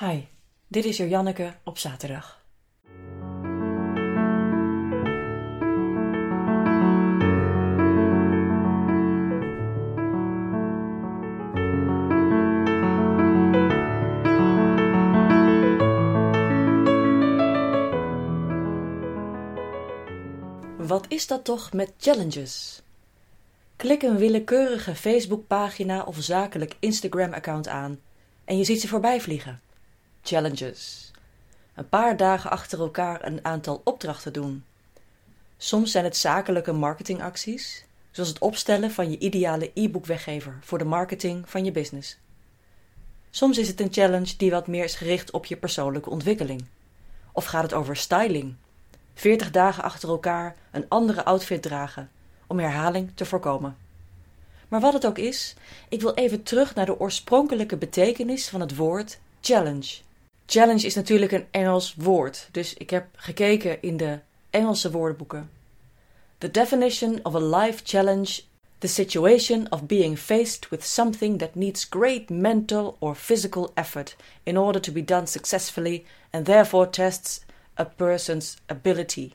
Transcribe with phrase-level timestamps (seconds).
[0.00, 0.20] Hi,
[0.68, 2.44] dit is Janneke op zaterdag.
[20.76, 22.82] Wat is dat toch met challenges?
[23.76, 28.00] Klik een willekeurige Facebookpagina of zakelijk Instagram-account aan
[28.44, 29.60] en je ziet ze voorbij vliegen.
[30.30, 31.10] Challenges.
[31.74, 34.64] Een paar dagen achter elkaar een aantal opdrachten doen.
[35.56, 41.48] Soms zijn het zakelijke marketingacties, zoals het opstellen van je ideale e-book-weggever voor de marketing
[41.48, 42.18] van je business.
[43.30, 46.64] Soms is het een challenge die wat meer is gericht op je persoonlijke ontwikkeling.
[47.32, 48.54] Of gaat het over styling?
[49.14, 52.10] 40 dagen achter elkaar een andere outfit dragen
[52.46, 53.76] om herhaling te voorkomen.
[54.68, 55.54] Maar wat het ook is,
[55.88, 60.08] ik wil even terug naar de oorspronkelijke betekenis van het woord challenge.
[60.52, 64.18] Challenge is natuurlijk een Engels woord, dus ik heb gekeken in de
[64.50, 65.50] Engelse woordenboeken.
[66.38, 68.40] The definition of a life challenge
[68.78, 74.58] the situation of being faced with something that needs great mental or physical effort in
[74.58, 77.40] order to be done successfully and therefore tests
[77.78, 79.32] a person's ability.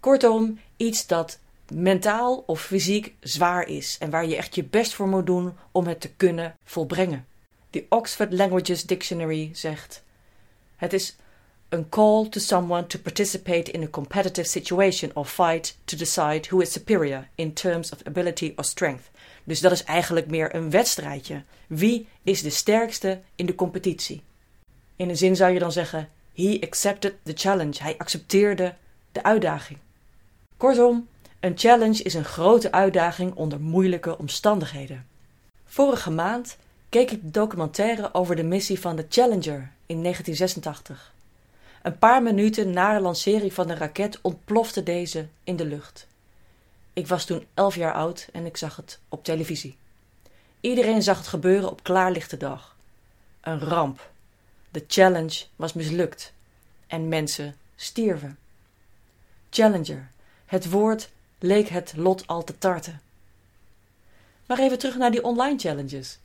[0.00, 1.38] Kortom, iets dat
[1.72, 5.86] mentaal of fysiek zwaar is en waar je echt je best voor moet doen om
[5.86, 7.26] het te kunnen volbrengen.
[7.70, 10.06] De Oxford Languages Dictionary zegt:
[10.78, 11.16] Het is
[11.68, 16.60] een call to someone to participate in a competitive situation or fight to decide who
[16.60, 19.10] is superior in terms of ability or strength.
[19.44, 21.42] Dus dat is eigenlijk meer een wedstrijdje.
[21.66, 24.22] Wie is de sterkste in de competitie?
[24.96, 27.82] In een zin zou je dan zeggen: He accepted the challenge.
[27.82, 28.74] Hij accepteerde
[29.12, 29.78] de uitdaging.
[30.56, 31.08] Kortom,
[31.40, 35.06] een challenge is een grote uitdaging onder moeilijke omstandigheden.
[35.64, 36.56] Vorige maand
[36.88, 41.12] keek ik documentaire over de missie van de Challenger in 1986.
[41.82, 46.06] Een paar minuten na de lancering van de raket ontplofte deze in de lucht.
[46.92, 49.76] Ik was toen elf jaar oud en ik zag het op televisie.
[50.60, 52.76] Iedereen zag het gebeuren op klaarlichte dag.
[53.40, 54.10] Een ramp.
[54.70, 56.32] De challenge was mislukt
[56.86, 58.38] en mensen stierven.
[59.50, 60.10] Challenger.
[60.46, 61.08] Het woord
[61.38, 63.00] leek het lot al te tarten.
[64.46, 66.18] Maar even terug naar die online challenges.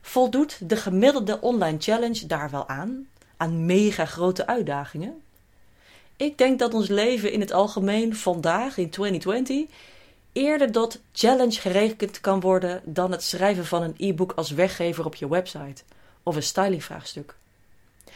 [0.00, 3.08] Voldoet de gemiddelde online challenge daar wel aan?
[3.36, 5.22] Aan mega grote uitdagingen?
[6.16, 9.76] Ik denk dat ons leven in het algemeen vandaag, in 2020,
[10.32, 15.14] eerder tot challenge gerekend kan worden dan het schrijven van een e-book als weggever op
[15.14, 15.82] je website
[16.22, 17.34] of een stylingvraagstuk.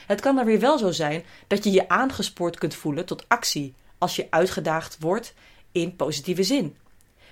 [0.07, 3.75] Het kan er weer wel zo zijn dat je je aangespoord kunt voelen tot actie
[3.99, 5.35] als je uitgedaagd wordt
[5.73, 6.77] in positieve zin.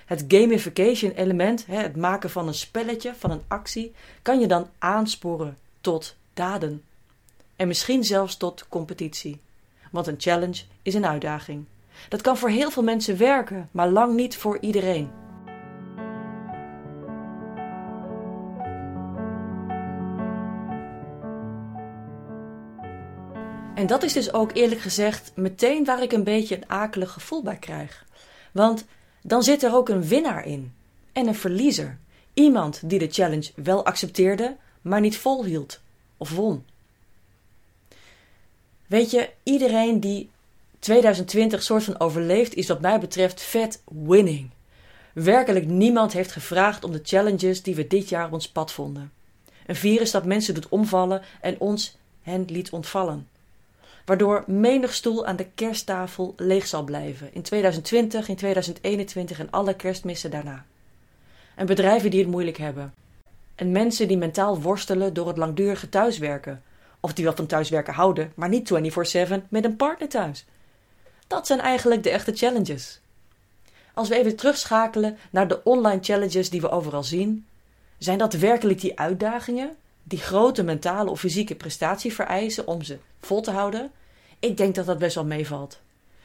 [0.05, 5.57] Het gamification element, het maken van een spelletje, van een actie, kan je dan aansporen
[5.81, 6.83] tot daden.
[7.55, 9.39] En misschien zelfs tot competitie.
[9.91, 11.65] Want een challenge is een uitdaging.
[12.09, 15.11] Dat kan voor heel veel mensen werken, maar lang niet voor iedereen.
[23.75, 27.43] En dat is dus ook eerlijk gezegd meteen waar ik een beetje een akelig gevoel
[27.43, 28.05] bij krijg.
[28.51, 28.85] Want
[29.23, 30.73] dan zit er ook een winnaar in
[31.11, 31.97] en een verliezer.
[32.33, 35.79] Iemand die de challenge wel accepteerde, maar niet volhield
[36.17, 36.65] of won.
[38.87, 40.29] Weet je, iedereen die
[40.79, 44.49] 2020 soort van overleeft, is wat mij betreft vet winning.
[45.13, 49.11] Werkelijk niemand heeft gevraagd om de challenges die we dit jaar ons pad vonden.
[49.65, 53.27] Een virus dat mensen doet omvallen en ons hen liet ontvallen
[54.05, 59.75] waardoor menig stoel aan de kersttafel leeg zal blijven in 2020, in 2021 en alle
[59.75, 60.65] kerstmissen daarna.
[61.55, 62.93] En bedrijven die het moeilijk hebben.
[63.55, 66.63] En mensen die mentaal worstelen door het langdurige thuiswerken.
[66.99, 70.45] Of die wel van thuiswerken houden, maar niet 24/7 met een partner thuis.
[71.27, 73.01] Dat zijn eigenlijk de echte challenges.
[73.93, 77.45] Als we even terugschakelen naar de online challenges die we overal zien,
[77.97, 83.41] zijn dat werkelijk die uitdagingen die grote mentale of fysieke prestatie vereisen om ze vol
[83.41, 83.91] te houden,
[84.39, 85.81] ik denk dat dat best wel meevalt.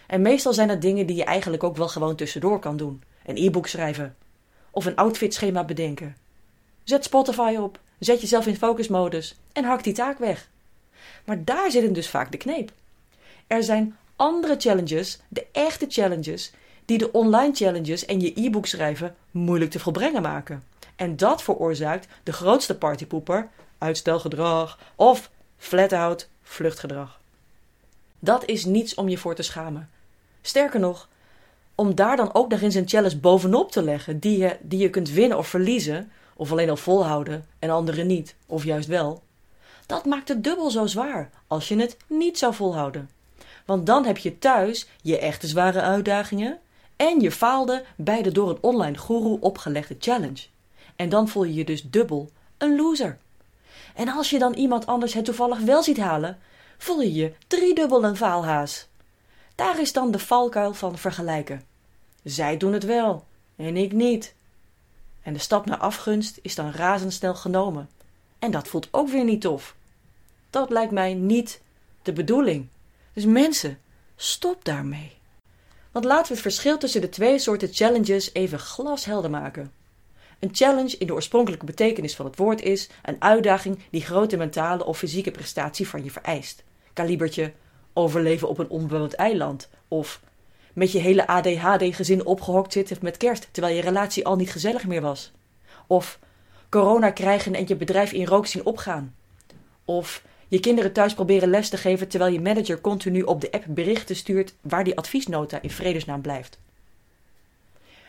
[0.07, 3.03] En meestal zijn dat dingen die je eigenlijk ook wel gewoon tussendoor kan doen.
[3.27, 4.17] Een e-book schrijven.
[4.71, 6.17] Of een outfitschema bedenken.
[6.85, 10.49] Zet Spotify op, zet jezelf in focusmodus en hak die taak weg.
[11.25, 12.73] Maar daar zit hem dus vaak de kneep.
[13.47, 16.53] Er zijn andere challenges, de echte challenges,
[16.85, 20.63] die de online challenges en je e-book schrijven moeilijk te volbrengen maken.
[20.97, 23.49] En dat veroorzaakt de grootste partypoeper,
[23.79, 27.21] uitstelgedrag of flat-out vluchtgedrag.
[28.19, 29.91] Dat is niets om je voor te schamen.
[30.43, 31.09] Sterker nog,
[31.75, 34.91] om daar dan ook nog eens een challenge bovenop te leggen die je, die je
[34.91, 39.23] kunt winnen of verliezen, of alleen al volhouden en anderen niet, of juist wel,
[39.87, 43.11] Dat maakt het dubbel zo zwaar als je het niet zou volhouden.
[43.65, 46.59] Want dan heb je thuis je echte zware uitdagingen
[46.97, 50.47] en je faalde bij de door een online guru opgelegde challenge.
[50.97, 53.19] En dan voel je je dus dubbel een loser.
[53.99, 56.39] En als je dan iemand anders het toevallig wel ziet halen,
[56.77, 58.87] voel je je driedubbel een faalhaas.
[59.55, 61.63] Daar is dan de valkuil van vergelijken.
[62.23, 63.25] Zij doen het wel
[63.57, 64.35] en ik niet.
[65.23, 67.89] En de stap naar afgunst is dan razendsnel genomen.
[68.39, 69.75] En dat voelt ook weer niet tof.
[70.51, 71.61] Dat lijkt mij niet
[72.03, 72.69] de bedoeling.
[73.13, 73.79] Dus mensen,
[74.17, 75.17] stop daarmee.
[75.93, 79.73] Want laten we het verschil tussen de twee soorten challenges even glashelder maken.
[80.39, 84.85] Een challenge in de oorspronkelijke betekenis van het woord is een uitdaging die grote mentale
[84.85, 86.65] of fysieke prestatie van je vereist.
[86.93, 87.53] Kalibertje
[87.93, 90.21] overleven op een onbewoond eiland of
[90.73, 95.01] met je hele ADHD-gezin opgehokt zitten met kerst terwijl je relatie al niet gezellig meer
[95.01, 95.33] was.
[95.87, 96.19] Of
[96.69, 99.15] corona krijgen en je bedrijf in rook zien opgaan.
[99.85, 103.65] Of je kinderen thuis proberen les te geven terwijl je manager continu op de app
[103.69, 106.59] berichten stuurt waar die adviesnota in vredesnaam blijft.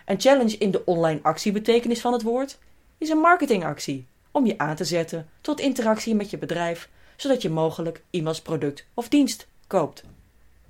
[0.09, 2.57] Een challenge in de online actiebetekenis van het woord
[2.97, 7.49] is een marketingactie om je aan te zetten tot interactie met je bedrijf, zodat je
[7.49, 10.03] mogelijk iemands product of dienst koopt.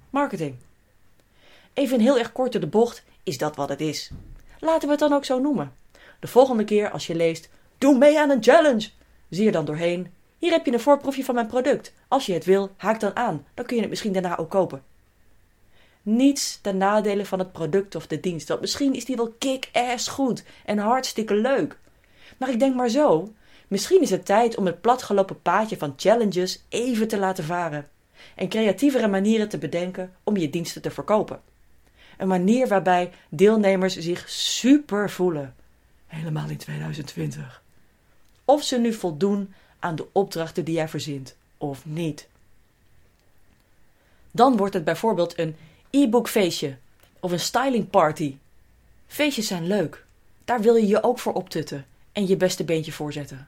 [0.10, 0.56] Marketing.
[1.74, 4.12] Even heel erg kort door de bocht is dat wat het is.
[4.60, 5.74] Laten we het dan ook zo noemen.
[6.20, 8.90] De volgende keer als je leest: Doe mee aan een challenge,
[9.30, 10.14] zie er dan doorheen.
[10.38, 11.94] Hier heb je een voorproefje van mijn product.
[12.08, 13.46] Als je het wil, haak dan aan.
[13.54, 14.84] Dan kun je het misschien daarna ook kopen
[16.16, 18.48] niets ten nadele van het product of de dienst.
[18.48, 21.78] Want misschien is die wel kick-ass goed en hartstikke leuk.
[22.38, 23.34] Maar ik denk maar zo.
[23.68, 27.88] Misschien is het tijd om het platgelopen paadje van challenges even te laten varen.
[28.36, 31.42] En creatievere manieren te bedenken om je diensten te verkopen.
[32.18, 35.56] Een manier waarbij deelnemers zich super voelen.
[36.08, 37.64] Helemaal in 2020.
[38.46, 42.28] Of ze nu voldoen aan de opdrachten die jij verzint, of niet.
[44.32, 45.56] Dan wordt het bijvoorbeeld een
[45.90, 46.78] e-bookfeestje
[47.20, 48.38] of een styling party.
[49.08, 50.06] Feestjes zijn leuk.
[50.46, 53.48] Daar wil je je ook voor optutten en je beste beentje voor zetten.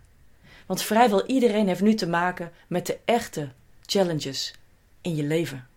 [0.66, 3.50] Want vrijwel iedereen heeft nu te maken met de echte
[3.86, 4.54] challenges
[5.02, 5.68] in je leven.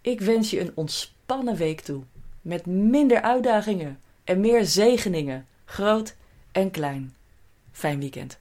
[0.00, 2.02] Ik wens je een ontspannen week toe,
[2.42, 6.14] met minder uitdagingen en meer zegeningen, groot
[6.52, 7.14] en klein.
[7.72, 8.38] Fijn weekend.